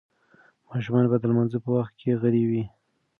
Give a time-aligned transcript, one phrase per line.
[0.69, 2.63] ماشومان باید د لمانځه په وخت کې غلي وي.